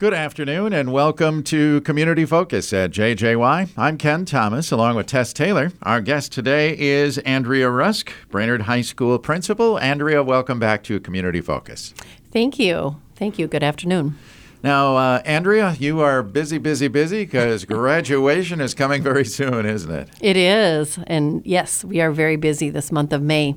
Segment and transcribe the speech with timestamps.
[0.00, 3.68] Good afternoon and welcome to Community Focus at JJY.
[3.76, 5.70] I'm Ken Thomas along with Tess Taylor.
[5.82, 9.78] Our guest today is Andrea Rusk, Brainerd High School principal.
[9.78, 11.94] Andrea, welcome back to Community Focus.
[12.32, 13.00] Thank you.
[13.14, 13.46] Thank you.
[13.46, 14.18] Good afternoon.
[14.64, 19.92] Now, uh, Andrea, you are busy, busy, busy because graduation is coming very soon, isn't
[19.92, 20.08] it?
[20.20, 20.98] It is.
[21.06, 23.54] And yes, we are very busy this month of May.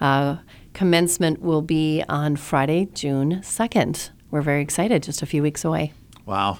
[0.00, 0.38] Uh,
[0.72, 5.92] commencement will be on Friday, June 2nd we're very excited, just a few weeks away.
[6.24, 6.58] Wow.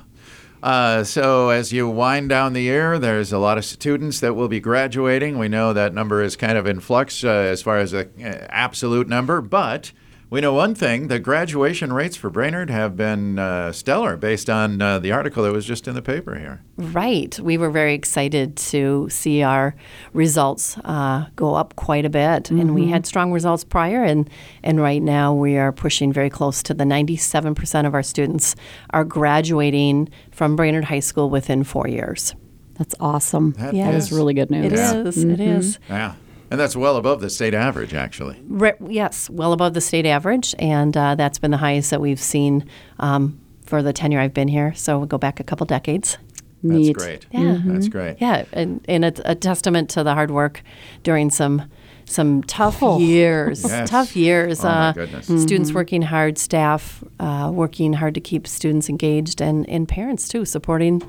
[0.63, 4.49] Uh, so, as you wind down the year, there's a lot of students that will
[4.49, 5.39] be graduating.
[5.39, 8.47] We know that number is kind of in flux uh, as far as an uh,
[8.49, 9.93] absolute number, but
[10.29, 14.83] we know one thing the graduation rates for Brainerd have been uh, stellar based on
[14.83, 16.63] uh, the article that was just in the paper here.
[16.77, 17.39] Right.
[17.39, 19.77] We were very excited to see our
[20.13, 22.45] results uh, go up quite a bit.
[22.45, 22.61] Mm-hmm.
[22.61, 22.93] And we mm-hmm.
[22.93, 24.29] had strong results prior, and,
[24.65, 28.57] and right now we are pushing very close to the 97% of our students
[28.91, 32.35] are graduating from Brainerd High School within four years.
[32.79, 33.53] That's awesome.
[33.53, 33.91] That, yeah.
[33.91, 34.73] that is really good news.
[34.73, 34.95] It yeah.
[34.95, 35.17] is.
[35.19, 35.31] Mm-hmm.
[35.31, 35.79] It is.
[35.89, 36.15] Yeah.
[36.51, 38.41] And that's well above the state average, actually.
[38.47, 42.21] Re- yes, well above the state average, and uh, that's been the highest that we've
[42.21, 42.65] seen
[43.01, 44.73] um, for the tenure I've been here.
[44.75, 46.19] So we'll go back a couple decades.
[46.63, 46.95] Neat.
[46.95, 47.27] That's great.
[47.33, 47.73] Yeah, mm-hmm.
[47.73, 48.17] that's great.
[48.21, 50.63] Yeah, and, and it's a testament to the hard work
[51.03, 51.69] during some
[52.09, 52.99] some tough oh.
[52.99, 53.65] years.
[53.65, 53.91] Yes.
[53.91, 54.65] Tough years.
[54.65, 55.39] Oh, uh, mm-hmm.
[55.39, 60.45] Students working hard, staff uh, working hard to keep students engaged, and, and parents too
[60.45, 61.03] supporting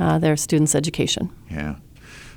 [0.00, 1.30] uh, their students' education.
[1.50, 1.76] Yeah.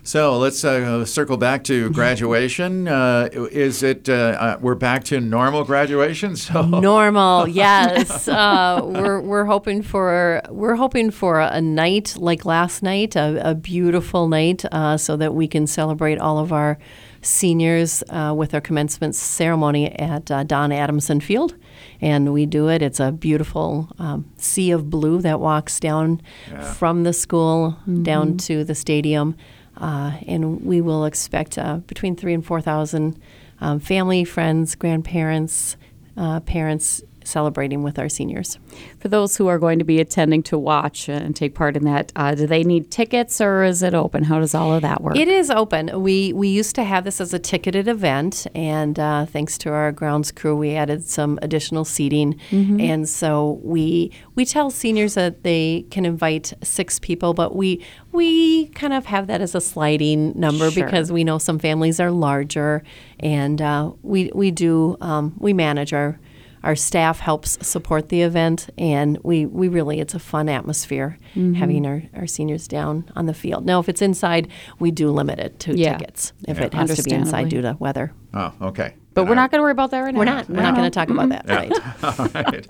[0.05, 2.89] So let's uh, circle back to graduation.
[2.89, 6.35] Uh, is it uh, uh we're back to normal graduation?
[6.43, 8.27] So normal, yes.
[8.27, 13.55] Uh, we're we're hoping for we're hoping for a night like last night, a, a
[13.55, 16.77] beautiful night, uh, so that we can celebrate all of our
[17.21, 21.55] seniors with our commencement ceremony at Don Adamson Field
[22.01, 22.81] and we do it.
[22.81, 26.73] It's a beautiful um, sea of blue that walks down yeah.
[26.73, 28.03] from the school mm-hmm.
[28.03, 29.37] down to the stadium.
[29.83, 33.19] Uh, and we will expect uh, between three and 4,000
[33.59, 35.75] um, family, friends, grandparents,
[36.15, 38.57] uh, parents celebrating with our seniors.
[38.99, 42.11] For those who are going to be attending to watch and take part in that,
[42.15, 44.23] uh, do they need tickets or is it open?
[44.23, 45.15] How does all of that work?
[45.17, 46.01] It is open.
[46.01, 49.91] We we used to have this as a ticketed event, and uh, thanks to our
[49.91, 52.79] grounds crew, we added some additional seating, mm-hmm.
[52.79, 58.67] and so we we tell seniors that they can invite six people, but we we
[58.69, 60.85] kind of have that as a sliding number sure.
[60.85, 62.83] because we know some families are larger,
[63.19, 66.19] and uh, we we do um, we manage our
[66.63, 71.53] our staff helps support the event, and we, we really, it's a fun atmosphere mm-hmm.
[71.53, 73.65] having our, our seniors down on the field.
[73.65, 74.47] Now, if it's inside,
[74.79, 75.97] we do limit it to yeah.
[75.97, 76.65] tickets if yeah.
[76.65, 78.13] it has to be inside due to weather.
[78.33, 78.95] Oh, okay.
[79.13, 80.19] But we're not going to worry about that right now.
[80.19, 80.49] We're not.
[80.49, 81.71] We're not going to talk about that right.
[82.19, 82.65] All right.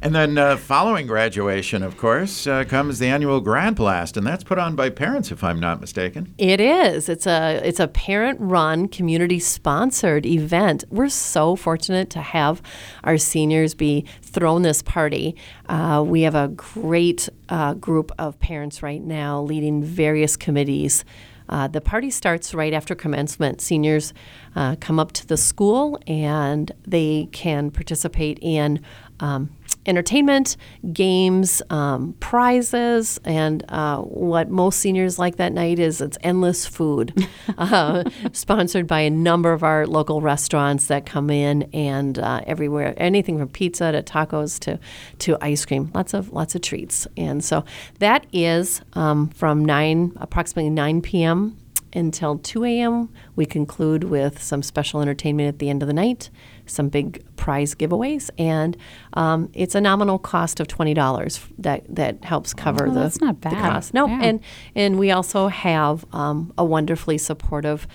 [0.00, 4.44] And then uh, following graduation, of course, uh, comes the annual Grad Blast, and that's
[4.44, 6.34] put on by parents, if I'm not mistaken.
[6.38, 7.08] It is.
[7.08, 10.84] It's a it's a parent-run, community-sponsored event.
[10.90, 12.62] We're so fortunate to have
[13.02, 15.34] our seniors be thrown this party.
[15.68, 21.04] Uh, we have a great uh, group of parents right now leading various committees.
[21.48, 23.60] Uh, the party starts right after commencement.
[23.60, 24.12] Seniors
[24.54, 28.80] uh, come up to the school and they can participate in
[29.20, 29.50] um,
[29.86, 30.56] entertainment,
[30.92, 37.26] games, um, prizes, and uh, what most seniors like that night is it's endless food,
[37.58, 42.94] uh, sponsored by a number of our local restaurants that come in and uh, everywhere,
[42.98, 44.78] anything from pizza to tacos to
[45.18, 47.64] to ice cream, lots of lots of treats, and so
[47.98, 51.56] that is um, from nine approximately nine p.m
[51.92, 53.08] until 2 a.m.
[53.36, 56.30] We conclude with some special entertainment at the end of the night,
[56.66, 58.76] some big prize giveaways, and
[59.14, 63.20] um, it's a nominal cost of twenty dollars that that helps cover oh, the, that's
[63.20, 63.52] not bad.
[63.52, 63.94] the cost.
[63.94, 64.20] No, yeah.
[64.22, 64.40] and
[64.74, 67.86] and we also have um, a wonderfully supportive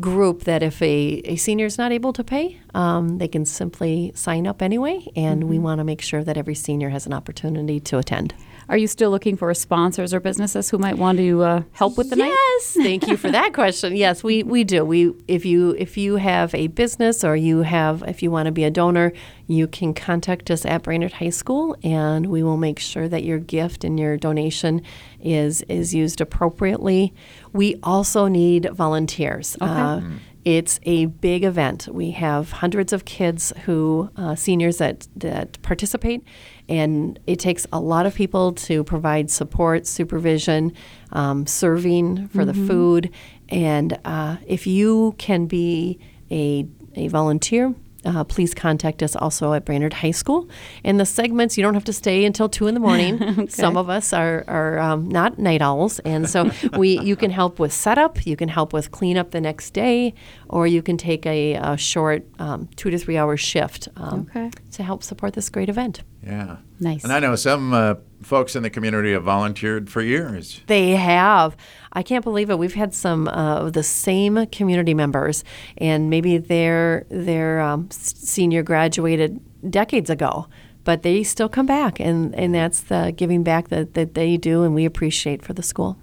[0.00, 4.12] group that if a, a senior is not able to pay, um, they can simply
[4.14, 5.50] sign up anyway, and mm-hmm.
[5.50, 8.34] we want to make sure that every senior has an opportunity to attend.
[8.68, 12.10] Are you still looking for sponsors or businesses who might want to uh, help with
[12.10, 12.36] the yes, night?
[12.36, 13.96] Yes, thank you for that question.
[13.96, 14.84] Yes, we, we do.
[14.84, 18.52] We if you if you have a business or you have if you want to
[18.52, 19.12] be a donor,
[19.48, 23.38] you can contact us at Brainerd High School, and we will make sure that your
[23.38, 24.82] gift and your donation
[25.20, 27.14] is is used appropriately.
[27.52, 29.56] We also need volunteers.
[29.60, 29.72] Okay.
[29.72, 30.00] Uh,
[30.44, 31.88] it's a big event.
[31.90, 36.24] We have hundreds of kids who, uh, seniors that, that participate,
[36.68, 40.72] and it takes a lot of people to provide support, supervision,
[41.12, 42.46] um, serving for mm-hmm.
[42.46, 43.10] the food.
[43.48, 45.98] And uh, if you can be
[46.30, 47.74] a, a volunteer,
[48.04, 50.48] uh, please contact us also at Brainerd High School.
[50.84, 53.48] And the segments, you don't have to stay until two in the morning.
[53.48, 57.58] Some of us are, are um, not night owls, and so we you can help
[57.58, 60.14] with setup, you can help with cleanup the next day,
[60.48, 64.50] or you can take a, a short um, two to three hour shift um, Okay.
[64.72, 66.02] to help support this great event.
[66.24, 66.56] Yeah.
[66.80, 67.04] Nice.
[67.04, 70.60] And I know some uh, folks in the community have volunteered for years.
[70.66, 71.56] They have.
[71.92, 72.58] I can't believe it.
[72.58, 75.44] We've had some uh, of the same community members,
[75.78, 79.40] and maybe their their um, senior graduated
[79.70, 80.46] decades ago,
[80.84, 84.62] but they still come back, and, and that's the giving back that, that they do,
[84.62, 85.96] and we appreciate for the school.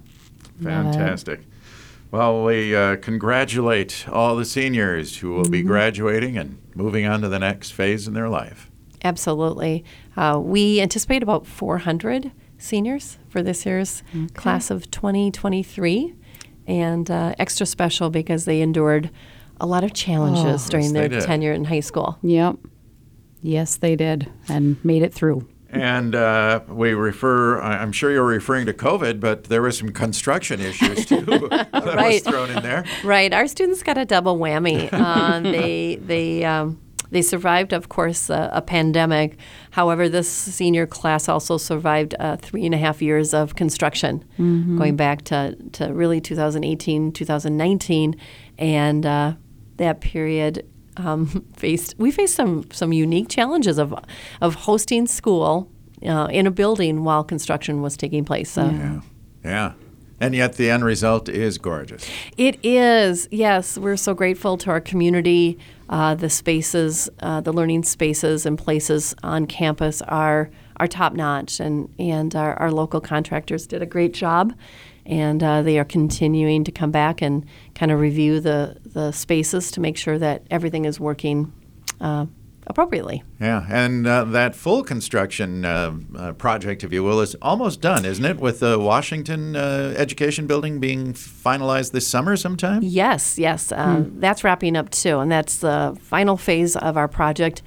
[0.60, 0.92] Love it.
[0.92, 1.40] Fantastic.
[2.10, 5.66] Well, we uh, congratulate all the seniors who will be Mm-hmm.
[5.68, 8.70] graduating and moving on to the next phase in their life.
[9.04, 9.84] Absolutely.
[10.16, 14.02] Uh, we anticipate about 400 seniors for this year's
[14.34, 16.14] class of 2023,
[16.66, 19.10] and uh, extra special because they endured
[19.60, 22.18] a lot of challenges during Yes, their tenure in high school.
[22.22, 22.56] Yep.
[23.42, 25.46] Yes, they did, and made it through.
[25.80, 29.90] And uh, we refer, I- I'm sure you're referring to COVID, but there were some
[29.90, 31.20] construction issues too
[31.50, 32.84] that was thrown in there.
[33.04, 33.32] Right.
[33.32, 34.88] Our students got a double whammy.
[34.92, 36.80] Uh, they they um,
[37.10, 39.38] they survived, of course, a, a pandemic.
[39.70, 44.96] However, this senior class also survived uh, three and a half years of construction, going
[44.96, 48.16] back to, to really 2018, 2019,
[48.58, 49.34] and uh,
[49.76, 50.66] that period.
[50.96, 53.94] Um, faced we faced some some unique challenges of
[54.40, 55.70] of hosting school
[56.06, 58.50] uh, in a building while construction was taking place.
[58.50, 59.00] So Yeah.
[59.44, 59.72] Yeah.
[60.18, 62.08] And yet the end result is gorgeous.
[62.38, 63.76] It is, yes.
[63.76, 65.58] We're so grateful to our community.
[65.90, 71.60] Uh, the spaces, uh, the learning spaces and places on campus are are top notch,
[71.60, 74.54] and and our, our local contractors did a great job,
[75.06, 79.70] and uh, they are continuing to come back and kind of review the the spaces
[79.72, 81.52] to make sure that everything is working
[82.00, 82.26] uh,
[82.66, 83.22] appropriately.
[83.40, 88.04] Yeah, and uh, that full construction uh, uh, project, if you will, is almost done,
[88.04, 88.38] isn't it?
[88.38, 92.80] With the Washington uh, Education Building being finalized this summer sometime?
[92.82, 93.72] Yes, yes.
[93.72, 97.62] Uh, That's wrapping up too, and that's the final phase of our project.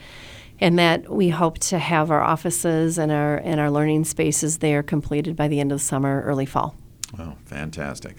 [0.62, 4.83] And that we hope to have our offices and our and our learning spaces there
[4.83, 6.75] completed by the end of summer, early fall.
[7.18, 8.18] Oh, fantastic.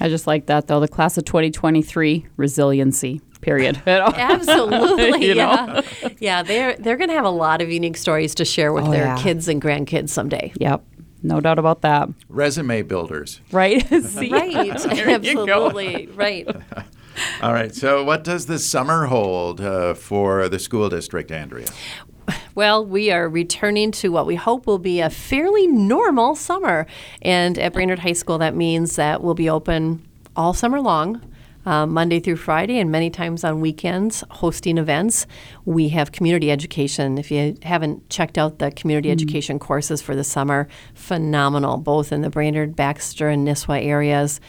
[0.00, 0.80] I just like that though.
[0.80, 3.20] The class of 2023 resiliency.
[3.40, 3.82] Period.
[3.86, 5.82] Absolutely, You know?
[6.02, 6.42] yeah, yeah.
[6.42, 9.04] They're they're going to have a lot of unique stories to share with Oh, their
[9.06, 9.16] yeah.
[9.18, 10.52] kids and grandkids someday.
[10.60, 10.84] Yep.
[11.24, 12.08] No doubt about that.
[12.28, 13.40] Resume builders.
[13.52, 13.86] Right?
[14.04, 14.30] See?
[14.30, 15.42] Right, There you go.
[15.42, 16.48] absolutely, right.
[17.42, 21.66] All right, so what does the summer hold uh, for the school district, Andrea?
[22.54, 26.86] Well, we are returning to what we hope will be a fairly normal summer.
[27.22, 30.06] And at Brainerd High School, that means that we'll be open
[30.36, 31.22] all summer long.
[31.64, 35.26] uh, Monday through Friday, and many times on weekends, hosting events.
[35.64, 37.18] We have community education.
[37.18, 42.22] If you haven't checked out the community education courses for the summer, phenomenal, both in
[42.22, 44.40] the Brainerd, Baxter, and Nisswa areas.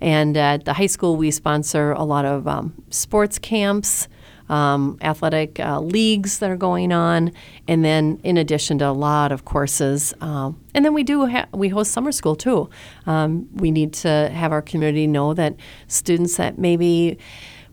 [0.00, 4.08] And at the high school, we sponsor a lot of um, sports camps
[4.50, 7.32] um, athletic uh, leagues that are going on,
[7.66, 10.12] and then in addition to a lot of courses.
[10.20, 12.68] Um, and then we do ha- we host summer school too.
[13.06, 15.54] Um, we need to have our community know that
[15.86, 17.16] students that maybe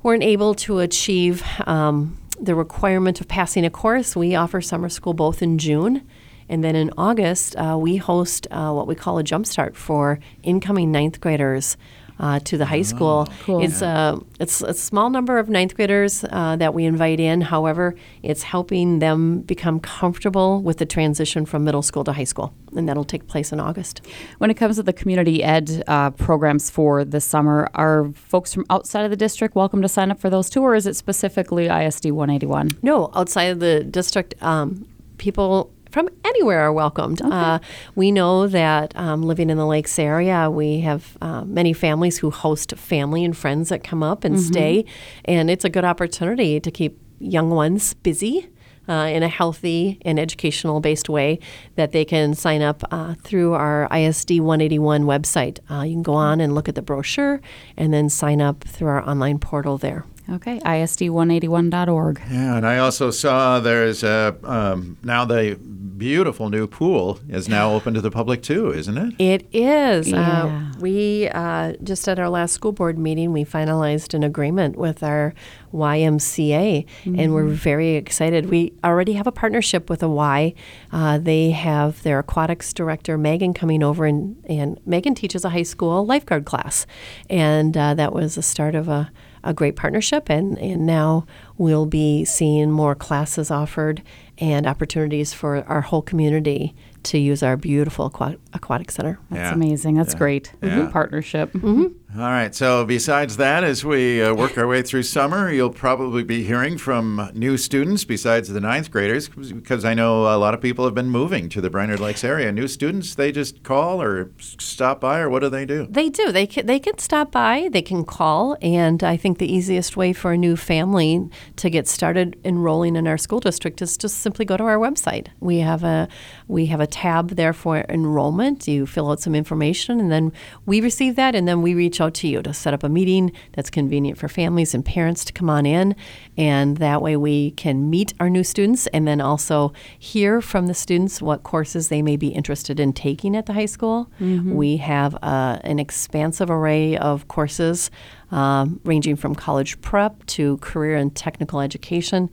[0.03, 5.13] weren't able to achieve um, the requirement of passing a course, we offer summer school
[5.13, 6.07] both in June.
[6.49, 10.91] And then in August, uh, we host uh, what we call a jumpstart for incoming
[10.91, 11.75] ninth graders
[12.19, 13.27] uh, to the high school.
[13.43, 13.63] cool.
[13.63, 17.41] It's a it's a small number of ninth graders uh, that we invite in.
[17.41, 22.53] However, it's helping them become comfortable with the transition from middle school to high school,
[22.75, 24.01] and that'll take place in August.
[24.37, 28.65] When it comes to the community ed uh, programs for the summer, are folks from
[28.69, 31.67] outside of the district welcome to sign up for those too, or is it specifically
[31.67, 32.71] ISD 181?
[32.81, 37.21] No, outside of the district, um, people from anywhere are welcomed.
[37.21, 37.59] Uh,
[37.95, 42.31] we know that um, living in the Lakes area, we have uh, many families who
[42.31, 44.85] host family and friends that come up and stay,
[45.25, 48.49] and it's a good opportunity to keep young ones busy.
[48.89, 51.37] Uh, in a healthy and educational based way,
[51.75, 55.59] that they can sign up uh, through our ISD 181 website.
[55.69, 57.41] Uh, you can go on and look at the brochure
[57.75, 60.05] and then sign up through our online portal there.
[60.29, 62.21] Okay, ISD181.org.
[62.29, 65.57] Yeah, and I also saw there's a um, now the
[65.97, 69.13] beautiful new pool is now open to the public too, isn't it?
[69.19, 70.09] It is.
[70.09, 70.43] Yeah.
[70.43, 75.01] Uh, we uh, just at our last school board meeting, we finalized an agreement with
[75.01, 75.33] our
[75.73, 78.49] YMCA, and we're very excited.
[78.49, 80.53] We already have a partnership with a Y.
[80.91, 85.63] Uh, they have their aquatics director Megan coming over, and, and Megan teaches a high
[85.63, 86.85] school lifeguard class,
[87.29, 89.11] and uh, that was the start of a.
[89.47, 91.25] a great partnership, and, and now
[91.57, 94.01] we'll be seeing more classes offered
[94.37, 99.17] and opportunities for our whole community to use our beautiful aqua- aquatic center.
[99.31, 99.53] That's Yeah.
[99.53, 99.95] amazing.
[99.95, 100.17] That's Yeah.
[100.19, 100.53] great.
[100.61, 100.75] Yeah.
[100.75, 101.53] Good partnership.
[101.53, 101.85] Mm-hmm.
[102.17, 102.55] All right.
[102.55, 106.79] So, besides that, as we uh, work our way through summer, you'll probably be hearing
[106.79, 110.95] from new students besides the ninth graders, because I know a lot of people have
[110.95, 112.51] been moving to the Brainerd Lakes area.
[112.51, 115.85] New students, they just call or stop by, or what do they do?
[115.87, 116.31] They do.
[116.31, 117.69] They can, they can stop by.
[117.71, 121.87] They can call, and I think the easiest way for a new family to get
[121.87, 125.27] started enrolling in our school district is just simply go to our website.
[125.39, 126.07] We have a
[126.47, 128.67] we have a tab there for enrollment.
[128.67, 130.33] You fill out some information, and then
[130.65, 133.31] we receive that, and then we reach out to you to set up a meeting
[133.53, 135.95] that's convenient for families and parents to come on in,
[136.37, 140.73] and that way we can meet our new students, and then also hear from the
[140.73, 144.09] students what courses they may be interested in taking at the high school.
[144.55, 147.91] We have uh, an expansive array of courses.
[148.29, 152.29] Um, ranging from college prep to career and technical education,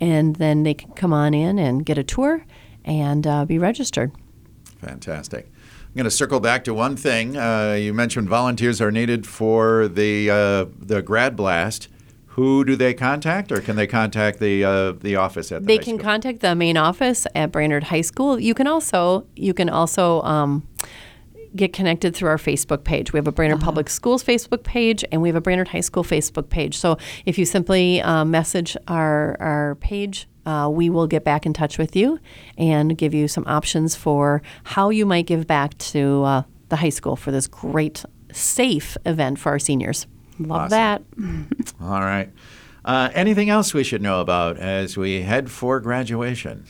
[0.00, 2.44] and then they can come on in and get a tour
[2.84, 4.10] and uh, be registered.
[4.80, 5.48] Fantastic.
[5.96, 7.38] I'm going to circle back to one thing.
[7.38, 11.88] Uh, you mentioned volunteers are needed for the uh, the grad blast.
[12.26, 15.78] Who do they contact, or can they contact the uh, the office at the They
[15.78, 16.04] high can school?
[16.04, 18.38] contact the main office at Brainerd High School.
[18.38, 20.68] You can also you can also um,
[21.56, 23.14] get connected through our Facebook page.
[23.14, 26.04] We have a Brainerd Public Schools Facebook page, and we have a Brainerd High School
[26.04, 26.76] Facebook page.
[26.76, 30.28] So if you simply uh, message our our page.
[30.46, 32.18] Uh, we will get back in touch with you
[32.56, 36.88] and give you some options for how you might give back to uh, the high
[36.88, 40.06] school for this great, safe event for our seniors.
[40.38, 41.48] Love Awesome.
[41.50, 41.74] that.
[41.80, 42.30] All right.
[42.84, 46.64] Uh, anything else we should know about as we head for graduation?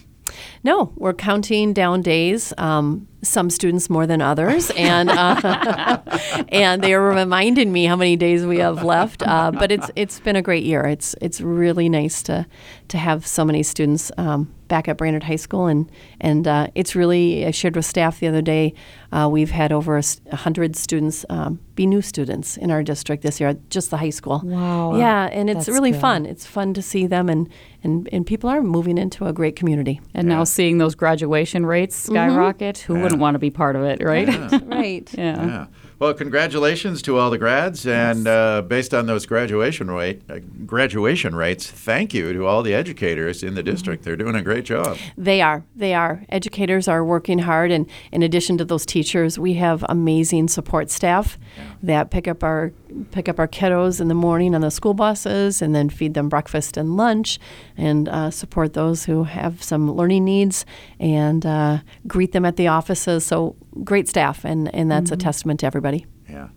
[0.65, 2.53] No, we're counting down days.
[2.59, 5.99] Um, some students more than others, and uh,
[6.49, 9.23] and they are reminding me how many days we have left.
[9.27, 10.85] Uh, but it's it's been a great year.
[10.85, 12.47] It's it's really nice to
[12.89, 15.91] to have so many students um, back at Brainerd High School, and
[16.21, 18.75] and uh, it's really I shared with staff the other day.
[19.13, 22.83] Uh, we've had over a s- a hundred students um, be new students in our
[22.83, 24.41] district this year, just the high school.
[24.45, 24.97] Wow.
[24.97, 26.01] Yeah, and it's That's really good.
[26.01, 26.27] fun.
[26.27, 27.49] It's fun to see them, and
[27.85, 30.01] and and people are moving into a great community.
[30.15, 30.37] And Yeah.
[30.37, 33.03] now seeing those graduation rates skyrocket, who Yeah.
[33.17, 34.29] Wouldn't want to be part of it, right?
[34.65, 35.09] right.
[35.15, 35.47] Yeah.
[35.47, 35.67] Yeah.
[35.99, 41.35] Well, congratulations to all the grads, and uh, based on those graduation rate uh, graduation
[41.35, 44.05] rates, thank you to all the educators in the district.
[44.05, 44.99] They're doing a great job.
[45.17, 45.65] They are.
[45.75, 46.23] They are.
[46.29, 51.39] Educators are working hard, and in addition to those teachers, we have amazing support staff
[51.83, 52.75] that pick up our
[53.11, 56.29] pick up our kiddos in the morning on the school buses, and then feed them
[56.29, 57.39] breakfast and lunch,
[57.75, 60.67] and uh, support those who have some learning needs,
[61.01, 63.25] and uh, greet them at the offices.
[63.25, 65.86] So great staff, and and that's a testament to everybody.
[66.29, 66.49] Yeah.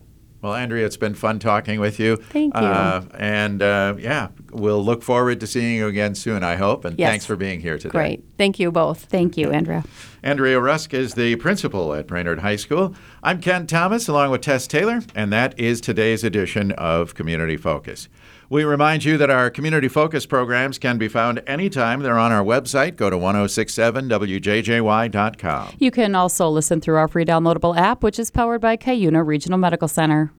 [0.42, 2.16] Well, Andrea, it's been fun talking with you.
[2.16, 2.62] Thank you.
[2.62, 6.86] Uh, and uh, yeah, we'll look forward to seeing you again soon, I hope.
[6.86, 7.10] And Yes.
[7.10, 7.90] thanks for being here today.
[7.90, 8.24] Great.
[8.38, 9.04] Thank you both.
[9.04, 9.84] Thank you, Andrea.
[10.24, 12.96] Andrea Rusk is the principal at Brainerd High School.
[13.22, 18.08] I'm Ken Thomas, along with Tess Taylor, and that is today's edition of Community Focus.
[18.50, 22.44] We remind you that our Community Focus programs can be found anytime they're on our
[22.44, 22.96] website.
[22.96, 25.76] Go to 1067wjjy.com.
[25.78, 29.60] You can also listen through our free downloadable app, which is powered by Cuyuna Regional
[29.60, 30.28] Medical Center.